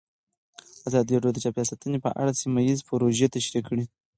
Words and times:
ازادي 0.89 1.13
راډیو 1.15 1.35
د 1.35 1.37
چاپیریال 1.43 1.69
ساتنه 1.71 1.97
په 2.05 2.09
اړه 2.21 2.39
سیمه 2.41 2.59
ییزې 2.67 2.85
پروژې 2.89 3.27
تشریح 3.35 3.63
کړې. 3.67 3.85